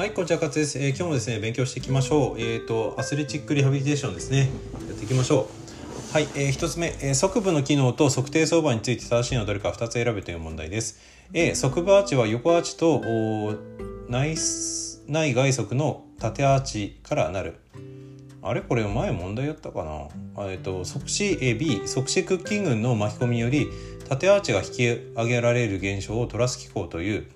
[0.00, 2.40] はい、こんにちは、勝です、えー今日もですね、勉強していきましょう。
[2.40, 4.48] えっ、と、アスレチックリハビリテーションですね。
[4.88, 5.46] やっていきましょ
[6.10, 6.14] う。
[6.14, 11.00] はい、えー、一つ目、えー側部の機能と測定相場について正しいのはどれか2つ選べという問題です。
[11.34, 13.54] A、側部アーチは横アーチとお
[14.08, 14.36] 内
[15.06, 17.56] 内外側の縦アーチからなる。
[18.40, 18.62] あれ？
[18.62, 19.84] これ前問題やったか
[20.34, 20.46] な？
[20.46, 23.66] えっと即死 A B 即死クッキングの巻き込みより
[24.08, 27.26] 縦アーチが引き上げられる現象をトラス機構という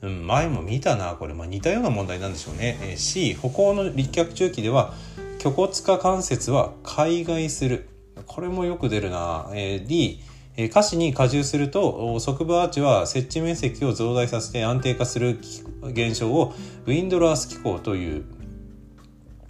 [0.00, 4.94] うん、前も見たなこれ、まあ、似たような問題なんでしょうね、えー C 歩行の立脚中期では
[5.38, 7.88] 虚骨化関節は海外する。
[8.26, 10.20] これもよく出るな、えー D
[10.56, 15.38] え下肢に荷重すると側部アーチは接地面積を増大させて安定化する
[15.82, 16.52] 現象を
[16.86, 18.24] ウィンドラース機構という。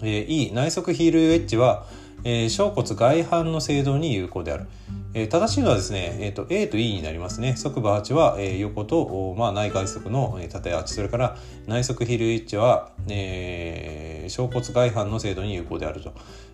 [0.02, 1.86] えー E 内側ヒールウエッジは、
[2.24, 4.66] えー小骨外反の制動に有効である、
[5.14, 7.56] えー正しいのはですね、えーと A と E になりますね。
[7.56, 10.94] 側部アーチは、えー横と、まあ、内外側の縦アーチ。
[10.94, 16.12] それから内側ヒルエッジは、えー小骨外反の制動に有効であると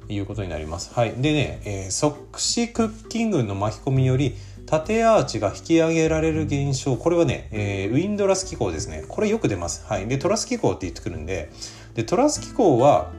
[0.09, 0.95] いうことになります。
[0.95, 1.13] はい。
[1.13, 4.35] でね、えー側視クッキングの巻き込みにより
[4.67, 6.97] 縦アーチが引き上げられる現象。
[6.97, 9.05] これはね、えーウィンドラス機構ですね。
[9.09, 9.85] これよく出ます。
[9.89, 10.07] はい。
[10.07, 11.51] でトラス機構って言ってくるんで
[11.95, 13.11] でトラス機構は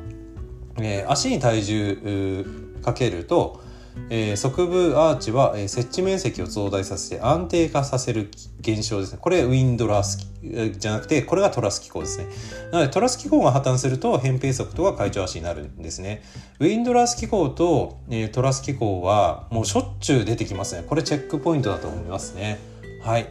[0.79, 2.45] えー足に体重
[2.81, 3.61] かけると、
[4.09, 8.29] えー側部アーチは、えー接地面積を増大させて安定化させる
[8.59, 9.19] 現象ですね。
[9.21, 12.27] これウィンドラス機えーじゃなくてこれがトラス機構ですね。
[12.71, 16.23] なのでトラス機構が破綻すると扁平足とか会長足になるんですね。
[16.59, 20.83] ウィンドラス機構と、えートラス機構はもうしょっちゅう出てきますね。
[20.87, 22.59] これチェックポイントだと思いますね。
[23.01, 23.27] はい。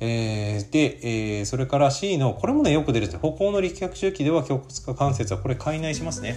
[0.00, 0.98] えーで、
[1.38, 6.36] えーそれから C のこれもねよく出るんです歩行の力学周期では胸骨化関節はこれ解内しますね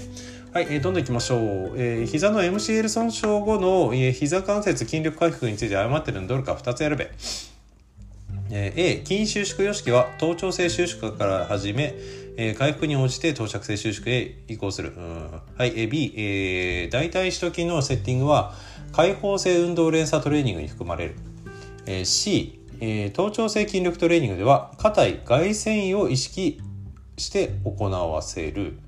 [0.57, 1.39] はい、えーどんどんいきましょう、
[1.75, 7.11] えー膝の MCL 損傷後の、えー膝関節筋力回復について誤ってるのどれか2つ選べ
[8.49, 11.93] えー A 筋収縮様式は頭頂性収縮から始め、
[12.37, 14.93] えー回復に応じて頭着性収縮へ移行する。
[14.97, 18.55] うんはい、えー B、えー大腿四頭筋のセッティングは
[18.93, 21.15] 開放性運動連鎖トレーニングに含まれる。
[21.85, 26.59] えー C、えー頭頂性筋力トレーニングでは硬い外繊維を意識
[27.15, 28.79] して行わせる。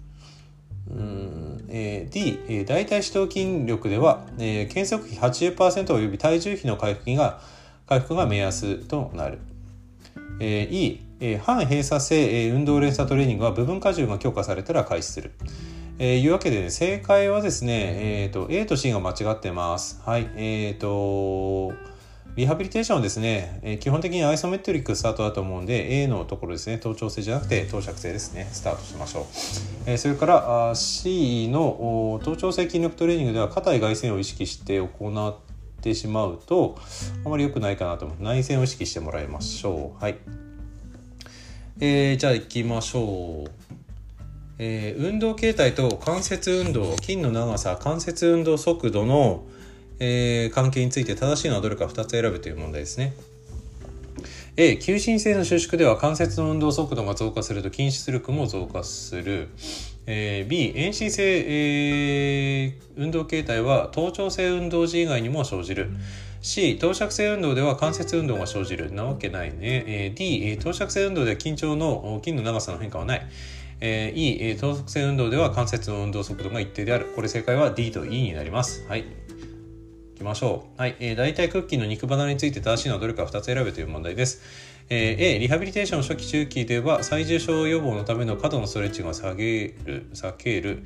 [0.89, 1.38] うん
[1.69, 7.41] えー D、えー大腿四頭筋力では、えー、検測比80%および体重比の回復が
[7.87, 9.39] 回復が目安となる。
[10.39, 15.31] えー E、えー反閉鎖性、えー運動連鎖トレーニングは部分荷重が強化されたら開始する。
[15.99, 20.01] えーいうわけで、ね、正解はですね、えーと、A と C が間違ってます。
[20.05, 20.29] はい。
[20.35, 21.73] えーと、
[22.35, 29.23] リハビリテーションはですね、えー基本的にアイソメトリックスタートだと思うんで、A のところですね、頭頂性じゃなくて頭尺性ですね、スタートしましょう。
[29.87, 36.77] えーそれからあ C のお頭頂性筋力トレーニングでは硬い外旋を意識して行ってしまうと
[37.25, 38.23] あまり良くないかなと思う。
[38.23, 40.01] 内旋を意識してもらいましょう。
[40.01, 40.17] はい、
[41.81, 43.51] えーじゃあ行きましょう。
[44.59, 49.43] えー運動形態と関節運動筋の長さ関節運動速度の、
[49.99, 53.13] えー関係について正しいのはどれか2つ選ぶという問題ですね。
[54.57, 59.47] A 急進性の収縮では関節の運動速度が増加すると筋出力も増加する、
[60.05, 65.89] えー B 遠心性、えー運動形態は頭頂性運動時以外にも生じる。
[66.41, 68.91] C 頭尺性運動では関節運動が生じる。
[68.93, 73.27] なわけないね、えー D えー頭尺性運動では緊張の筋の長さの変化はない。
[73.81, 77.05] えー E えー頭側性運動では関節の運動速度が一定である。
[77.15, 78.85] これ正解は D と E になります。
[78.89, 79.05] はい。
[80.19, 80.81] きましょう。
[80.81, 80.95] はい。
[80.99, 84.41] えー、大体クッキーの肉離れについて正しいのはどれか2つ選べという問題です。
[84.89, 90.83] えー A、リハビリテーション初期中期では最重症予防のための過度のストレッチが下げる、避ける。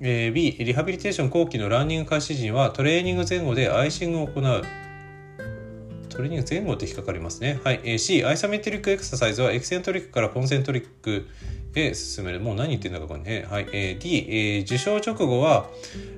[0.00, 4.62] えー B、リハビリテーション後期のランニング開始時にはトレーニング前後でアイシングを行う。
[6.08, 7.60] トレーニング前後って引っかかりますね。
[7.64, 7.80] はい。
[7.84, 11.28] えー C、アイソメトリックエクササイズはエキセントリックからコンセントリック
[11.74, 12.40] へ進める。
[12.40, 13.46] もう何言ってんだかこれね。
[13.50, 13.66] はい。
[13.72, 15.68] えー D、えー受賞直後は、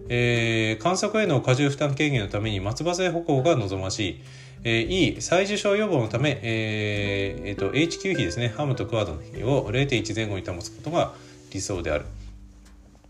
[0.08, 4.20] えー観測への過重負担軽減のために松葉杖歩行が望ましい。
[4.64, 11.14] えー E、再受賞予防のため、えーえーと HQ 比ですね、ハムとクワードの比を0.1前後に保つことが
[11.52, 12.06] 理想である。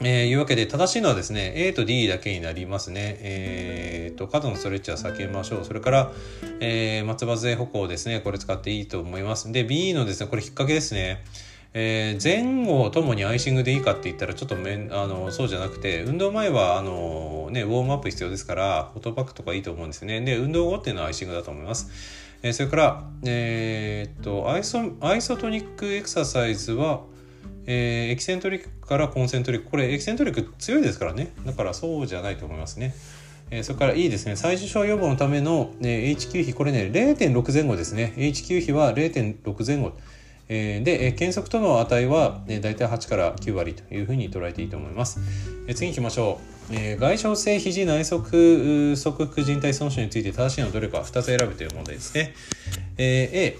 [0.00, 3.16] えーいうわけで正しいのはですね A と D だけになりますね。
[3.20, 5.64] えーと過度のストレッチは避けましょう。
[5.64, 6.12] それから、
[6.60, 9.50] えー松葉杖歩行ですねこれ使っていいと思います。
[9.52, 11.24] で B のですねこれ引っ掛けですね。
[11.78, 20.22] えー前後ともにアイシングでいいかって言ったらちょっとめんあのそうじゃなくて運動前はあの、ね、ウォームアップ必要ですからフォトバックとかいいと思うんですよね。
[20.22, 21.90] で運動後っていうのはアイシングだと思います。
[22.42, 27.02] えーそれから、えーっとアイソアイソトニックエクササイズは
[27.66, 29.70] えーエキセントリックからコンセントリック。
[29.70, 31.34] これエキセントリック強いですからね。
[31.44, 32.94] だからそうじゃないと思いますね、
[33.50, 34.36] えーそれからいいですね。
[34.36, 36.54] 再受症予防のための、ね、HQ 比。
[36.54, 38.14] これね0.6前後ですね。
[38.16, 39.92] HQ 比は0.6前後。
[40.48, 45.20] えー、で、検測との値は、えー、大体8から9割というふうに捉えていいと思います。
[45.66, 46.40] えー、次行きましょ
[46.70, 46.74] う。
[46.74, 52.34] えー、外傷性肘内側側副靭帯損傷について正しいのはどれか2つ選ぶという問題ですね。
[52.98, 53.58] え、A、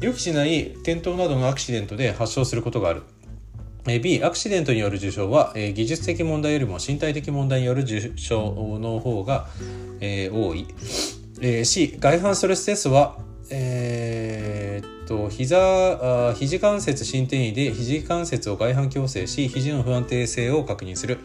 [0.00, 3.02] 予期しない転倒などのアクシデントで発症することがある。
[4.02, 9.48] B、アクシデントによる受傷は、え、技術的問題よりも身体的問題による受傷の方が、
[10.00, 10.66] え、多い。
[11.40, 13.18] え、C、外反ストレステストは、
[13.50, 14.47] えー、
[15.08, 21.18] と膝あ肘関節伸展位で肘関節を外反矯正し肘の不安定性を確認する、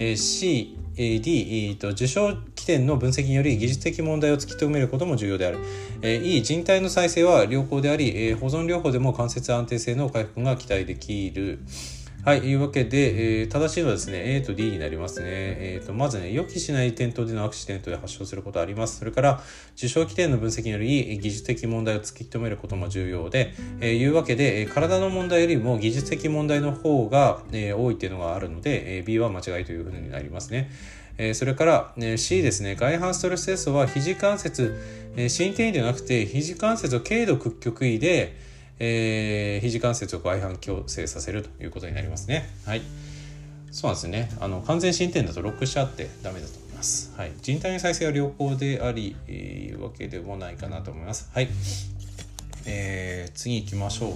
[0.00, 5.58] えー、C D と受傷起点の分析により技術的問題を突き止めることも重要である。
[6.02, 11.60] E 人体の再生は良好でありえ保存療法でも関節安定性の回復が期待できる。
[12.24, 15.26] はい、いうわけで、えー、正しいのはですね、A と D になりますね。
[15.28, 18.98] えーと、まずね、予期しない転倒でのアクシデントで発症することあります。
[18.98, 19.40] それから、
[19.76, 30.70] 受傷起点の分析により、技術的問題を突き止めることも重要で、えー、いうわけで、体の問題よりも技術的問題の方が、えー、多いっていうのがあるので、えー、B は間違いというふうになりますね。
[31.18, 34.76] えー、それから、え C ですね、外反ストレステストは肘関節、
[35.16, 38.47] えー、伸展位ではなくて、肘関節を軽度屈曲位で、
[38.80, 42.48] えー、肘関節を外反矯正させるということになりますね。
[42.64, 42.82] はい。
[43.70, 44.30] そうなんですね。
[44.40, 47.12] あの完全進展だとロックしちゃってダメだと思います。
[47.16, 47.32] はい。
[47.42, 51.30] 人体の再生は良好であり、えー、わけでもないかなと思います。
[51.34, 51.48] はい。
[52.66, 54.12] えー、次行きましょう。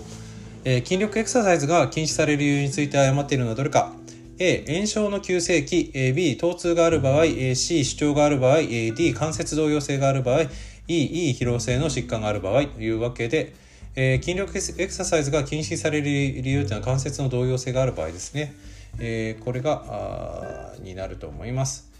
[0.64, 3.92] えー、筋力エクササイズが禁止される理由について誤っているのはどれか。
[4.38, 10.42] A、炎症の急性期、B、疼痛がある場合、C、主張がある場合、D、関節動揺性がある場合、
[10.88, 13.54] E、E、疲労性の疾患がある場合というわけで、
[13.94, 18.54] えー、筋力エクササイズが禁止される理由というのは関節の動揺性がある場合ですね。
[18.98, 21.90] えー、これがになると思います。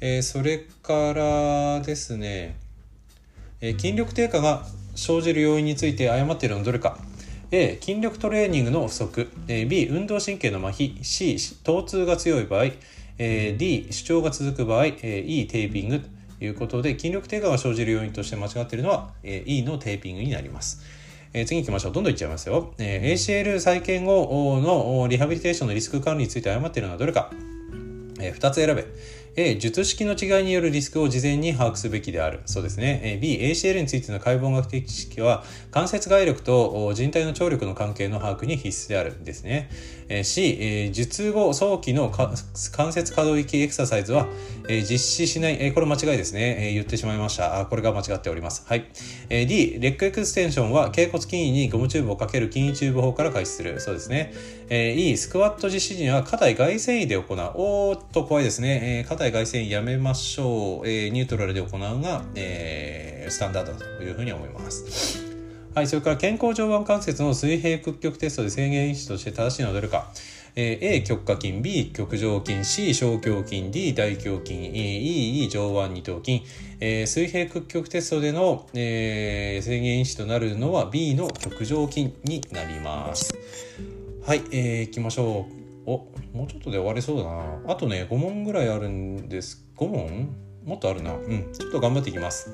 [0.00, 2.56] えー、それからですね、
[3.60, 6.98] え筋力低下が生じる要因について誤っているのはどれか。
[7.50, 9.30] A、筋力トレーニングの不足。
[9.46, 11.02] B、運動神経の麻痺。
[11.02, 12.64] C、疼痛が強い場合。
[13.16, 14.86] D、主張が続く場合。
[14.86, 14.92] E、
[15.50, 20.82] テーピングということで、筋力低下が生じる要因として間違っているのは E のテーピングになります。
[21.32, 21.92] えー、次行きましょう。
[21.92, 22.72] どんどんいっちゃいますよ。
[22.78, 27.30] えー、ACL 再建後のリハビリテーションのリスク管理について誤っているのはどれか。
[28.20, 28.86] えー、2つ選べ。
[29.40, 32.40] A、術式の違いによるリスクを事前に把握すべきである。
[32.44, 33.20] そうですね。
[33.22, 39.70] B、ACL についての解剖学的知識は、関節外力と靭帯の張力の関係の把握に必須であるですね。
[40.24, 44.26] C、術後早期の関節可動域エクササイズは、
[44.68, 46.72] 実施しない、これ間違いですね。
[46.74, 47.64] 言ってしまいました。
[47.70, 48.64] これが間違っております。
[48.66, 48.86] はい。
[49.28, 53.78] D、レッグエクステンションは、脛骨近位にゴムチューブをかける近位チューブ法から開始する。
[53.78, 54.32] そうですね。
[54.70, 57.52] E、スクワット実施時には、股外旋位で行う。
[57.54, 59.06] おーっと怖いですね。
[59.30, 65.24] 外旋やめましょう、えー、ニュートラルで行うが、えー、スタンダードだというふうに思います。
[65.74, 70.10] はい、それから健康上腕関節の水平屈曲テストで制限因子として正しいのはどれか。
[70.56, 74.54] えー、A 極下筋 B 極上筋 C 小胸筋 D 大胸筋
[75.44, 76.42] E 上腕二頭筋、
[76.80, 83.32] えー、水平屈曲テストでの、えー、制限因子となるのは B の極上筋になります。
[84.26, 85.57] はい、えー、いきましょう。
[85.88, 87.62] おもうちょっとで終わりそうだな。
[87.66, 89.66] あとね5問ぐらいあるんです。
[89.78, 90.36] 5問？
[90.66, 91.14] もっとあるな。
[91.14, 91.50] うん。
[91.50, 92.50] ちょっと頑張っていきます。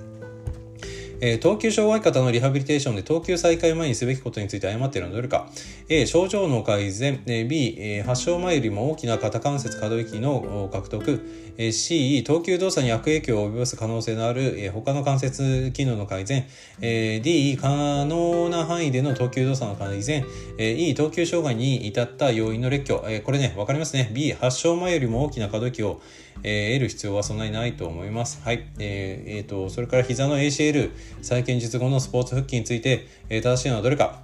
[1.26, 5.48] えー、投球障害方のリハビリテーションで投球再開前にすべきことについて誤っているのはどれか。
[5.88, 7.22] A 症状の改善。
[7.48, 11.24] B 発症前よりも大きな肩関節可動域の獲得。
[11.72, 16.44] C 投球動作に悪影響を及ぼす可能性のある他の関節機能の改善。
[16.82, 17.70] D 可
[18.04, 20.26] 能な範囲での投球動作の改善。
[20.58, 23.22] E 投球障害に至った要因の列挙。
[23.22, 24.10] これね分かりますね。
[24.12, 26.02] B 発症前よりも大きな可動域を
[26.42, 28.42] え得る必要はそんなにないと思います。
[28.42, 28.66] はい。
[28.78, 30.90] えー、えー、とそれから膝の ACL
[31.22, 34.22] 再建術後のスポーツ復帰についてえ正しいのはどれか。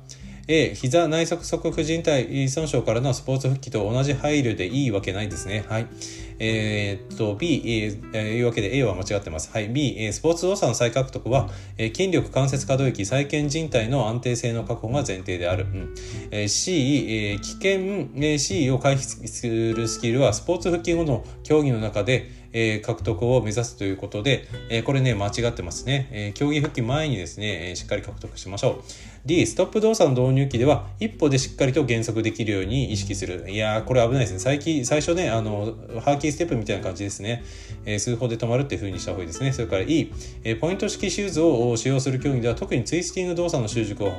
[0.53, 5.65] A、膝内側側副靭帯損傷からのスポーツ復帰と同じ配慮でいいわけないですね。
[5.69, 5.87] はい。
[6.41, 9.51] えー、っと、B、えー、いうわけで A は間違ってます。
[9.53, 9.69] はい。
[9.69, 15.67] B、え、スポーツ動作の再獲得は、え、筋力関節可動域再建靭帯の安定性の確保が前提である。
[15.67, 15.95] うん
[16.33, 26.09] えー、C、え、危険、え、C を回避するスキルはスポーツ復帰後の競技の中で、え、獲得を目指すということで、え、これね、間違ってますね。
[26.13, 28.83] え、競技復帰前にですね、え、しっかり獲得しましょう。
[29.25, 33.51] D、ストップ動作の導入機では、一歩でしっかりと減速できるように意識する。
[33.51, 34.39] いやー、これ危ないですね。
[34.39, 37.45] 最近、最初ね、あの、ハーキーステップみたいな感じですね。
[37.85, 39.53] え、数歩で止まるっていう風にした方がいいですね。
[39.53, 40.13] それから E、
[40.45, 44.13] え、ポイント式シューズを使用する競技では、特にツイスティング動作の習熟を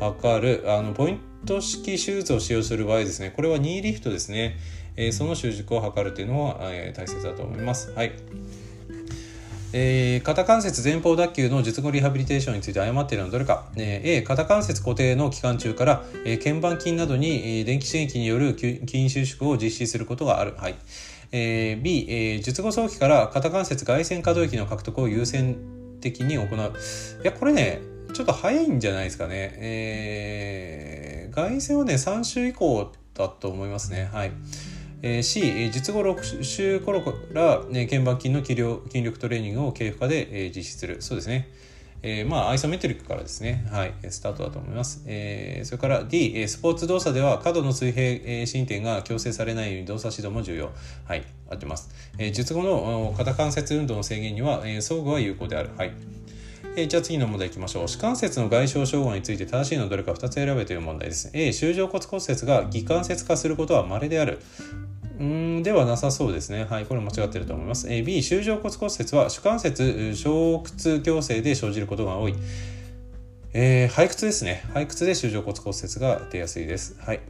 [0.00, 4.56] 図る、あの、ポイント式シューズを使用する場合ですね、これはニーリフトですね。
[4.96, 7.92] えー、その習熟を図るというのは、えー、大切だと思います。
[7.92, 8.12] はい。
[9.74, 20.74] えー、肩関節前方脱臼の術後リハビリテーションについて誤っているのはどれか、えー、A 肩関節固定の期間中から、えー、鍵盤筋などに、えー、電気刺激による筋収縮を実施することがある、はい。
[21.32, 25.56] えー、B、えー、術後早期から肩関節外旋可動域の獲得を優先
[26.02, 26.48] 的に行う。
[26.48, 27.80] いやこれね
[28.12, 34.10] ちょっと早いんじゃないですかね、えー、外旋はね3週以降だと思いますね。
[34.12, 34.32] はい
[35.02, 41.02] え、C、術後6週頃から、ね、鍵盤筋の筋力筋力トレーニングを経負荷で、え、実施する。
[41.02, 41.48] そうですね。
[42.04, 43.64] えー、まあ、アイソメトリックからですね。
[43.70, 43.94] はい。
[44.10, 45.04] スタートだと思います。
[45.06, 50.70] えー、それから D、スポーツ動作では過度の水平進展が強制されないように動作指導も重要。
[51.04, 51.24] はい。
[51.48, 51.90] 合ってます。
[52.18, 55.70] えー、術後の肩関節運動の制限には、えー、装具は有効である。
[55.76, 55.92] はい。
[56.74, 57.86] えー、じゃあ次の問題いきましょう。
[57.86, 61.30] 歯関節の外傷障害について正しいのどれか2つ選べという問題です。
[61.34, 64.40] A、周状骨骨折が偽関節化することは稀である。
[65.20, 66.64] うんではなさそうですね。
[66.64, 67.92] はい、これ間違ってると思います。
[67.92, 72.34] え B、周状骨骨折は主関節小屈矯正で生じることが多い。
[73.52, 74.64] えー、背屈ですね。
[74.72, 76.96] 背屈で周状骨骨折が出やすいです。
[76.98, 77.20] はい。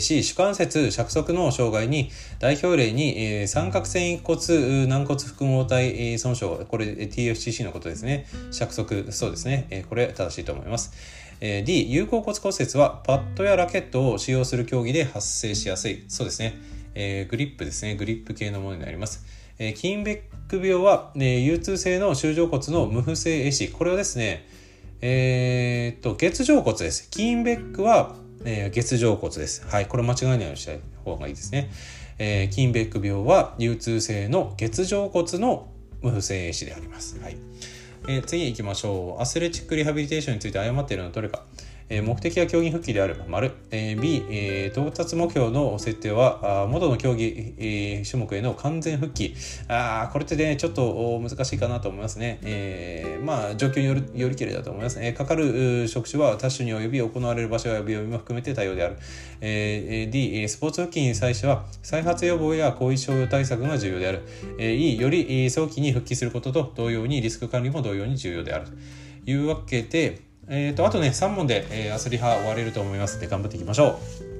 [0.00, 8.26] C、主関節尺足の障害に代表例に、えー、三角繊維骨軟骨複合体損傷、これ TFCC のことですね。
[8.52, 9.66] 尺足、そうですね。
[9.70, 10.92] えー、これ正しいと思います。
[11.40, 16.04] えー、D、有効骨骨折はパッドやラケットを使用する競技で発生しやすい。
[16.06, 16.54] そうですね。
[16.94, 17.96] えー、グリップですね。
[17.96, 19.24] グリップ系のものになります。
[19.58, 23.68] えー、キーンベック病は、ね、有痛性の周状骨の無不正壊死。
[23.70, 24.46] これはですね、
[25.00, 27.10] えー、っと、月状骨です。
[27.10, 29.66] キーンベックは、えー、月状骨です。
[29.66, 29.86] はい。
[29.86, 30.72] これ間違いないようにした
[31.04, 31.70] 方がいいですね。
[32.18, 35.68] えー、キンベック病は流通性の月状骨の
[36.02, 37.18] 無不正壊死であります。
[37.20, 37.36] はい。
[38.08, 39.22] えー、次行きましょう。
[39.22, 41.44] アスレチックリハビリテーションについて誤っているのはどれか。
[41.92, 43.16] え目的は競技復帰である。
[43.28, 43.52] 丸。
[43.70, 49.34] え B、え到達目標の設定は、元の競技、種目への完全復帰。
[49.68, 52.38] あこれってね、ちょっと難しいかなと思いますね。
[52.44, 55.00] え、まあ、状況によるよりけれだと思います。
[55.02, 58.96] えかかる職種は多種に及び行われる場所や病院も含めて多様である。
[59.42, 64.22] え D、スポーツ復帰に際しては、再発予防や後遺症対策が重要である。
[64.58, 68.66] え E、より早期に復帰することと同様にリスク管理も同様に重要である。
[69.26, 74.32] というわけで、えーと、あとね3問で、えー、アスリハ終われると思いますので頑張っていきましょう。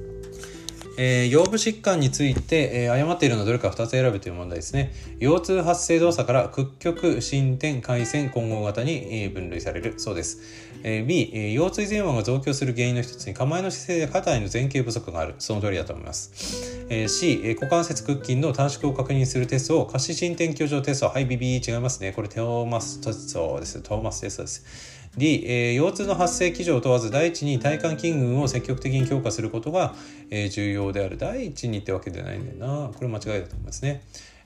[0.95, 4.93] えー、腰部疾患について、えー、誤っているのはどれか2つ選べという問題ですね。
[5.19, 10.41] 腰痛発生動作から屈曲、進展、回線、混合型に、えー、分類されるそうです。
[10.83, 15.33] えー、B、えー、腰椎前腕が増強する原因の一つに構えの姿勢で肩への前傾不足がある。
[15.39, 16.85] その通りだと思います。
[16.89, 21.07] えー、C、えー、股関節屈筋の短縮を確認するテストを下肢進展強調テスト。
[21.07, 22.11] はい、BB 違いますね。
[22.11, 23.81] これテオーマステストです。
[23.81, 25.02] トーマステストです。
[25.17, 29.93] D、えー、腰痛の発生基準を問わず第一に体幹筋群を積極的に強化することが、
[30.29, 34.03] えー、重要である第一にってわけではないんだよなこれ間違いだと思いますね。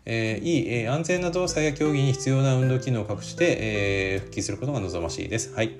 [0.09, 5.53] えー、E、えー、安全な動作や競技に必要な運動機能を隠して、えー、復帰することが望ましいです。
[5.53, 5.71] はい。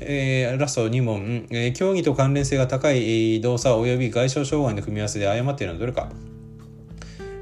[0.00, 6.10] えー、ラスト2問、えー、競技と関連性が高い動作及び外傷障害の組み合わせで誤っているのはどれか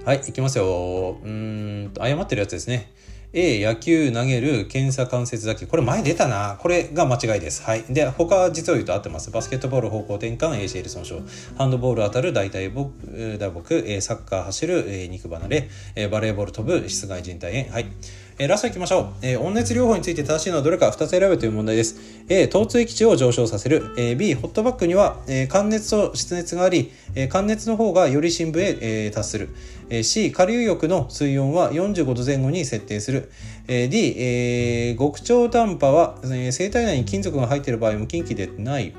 [0.05, 1.19] はい、いきますよ。
[1.25, 2.91] うんと、誤ってるやつですね。
[3.35, 5.67] A、野球投げる検査関節だけ。
[5.67, 6.57] これ前出たな。
[6.61, 7.63] これが間違いです。
[7.63, 7.85] はい。
[7.91, 9.31] で、他は実を言うと合ってます。
[9.31, 11.21] バスケットボール方向転換、ACL 損傷。
[11.59, 12.91] ハンドボール当たる大腿木、
[13.39, 15.69] 打撲、サッカー走る、肉離れ、
[16.09, 17.71] バレーボール飛ぶ、室外人体炎。
[17.71, 17.87] はい。
[18.41, 19.07] えー、ラストいきましょう。
[19.21, 21.97] えー、温熱療法について正しいのはどれか2つ選べという問題です。
[22.29, 23.93] A、疼痛域値を上昇させる。
[23.99, 29.49] えー、B、ホットバッグには、えー、寒熱と湿熱があり、えー、寒熱の方がより深部へ、え、達する。
[29.91, 33.33] え、C、下流浴の水温は45度前後に設定する。
[33.67, 38.95] え、D、え、極超短波は、え、生体内に金属が入っている場合も近畿でない。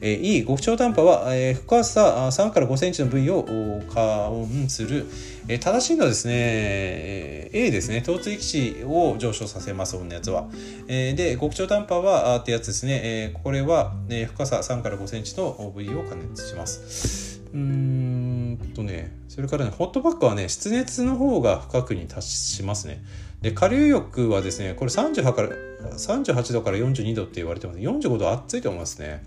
[0.00, 3.44] えー、E、極超短波は、えー、深さ3から5センチの部位を
[3.92, 5.06] 加温する。
[5.48, 10.48] えー、正しいのはですね、えー、A ですね、疼痛域値を上昇させます、のやつは。
[10.88, 17.42] えー、で、極超短波は、あってやつですね、えー、これは、え、深さ3から5センチの部位を加熱します。
[17.52, 18.21] うー
[18.56, 23.02] とね、それからね、ホットバッグはね、湿熱の方が深くに達しますね。
[23.40, 25.48] で、下流浴はですね、これ38から、
[25.96, 27.78] 38度から42度って言われてます。
[27.78, 29.22] 45度暑いと思いますね。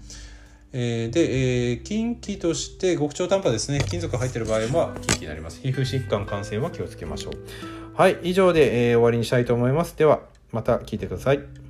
[0.78, 3.80] えー、で、えー、近畿として極超短波ですね。
[3.80, 5.62] 金属入ってる場合は近畿になります。
[5.62, 7.34] 皮膚疾患感染は気をつけましょう。
[7.96, 9.98] はい、以上で、えー、終わりにしたいと思います。
[9.98, 11.65] では、また聞いてください。